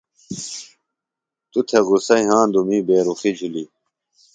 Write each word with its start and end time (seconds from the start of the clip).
توۡ 1.51 1.63
تھےۡ 1.67 1.83
غصہ 1.87 2.15
یھاندُوۡ 2.25 2.65
می 2.67 2.77
بے 2.87 2.97
رُخیۡ 3.07 3.35
جُھلیۡ۔ 3.37 3.69